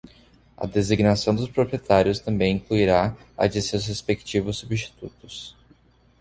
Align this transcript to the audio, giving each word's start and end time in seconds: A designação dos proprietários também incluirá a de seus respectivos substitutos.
A 0.57 0.65
designação 0.65 1.35
dos 1.35 1.47
proprietários 1.47 2.19
também 2.19 2.55
incluirá 2.55 3.15
a 3.37 3.45
de 3.45 3.61
seus 3.61 3.85
respectivos 3.85 4.57
substitutos. 4.57 5.55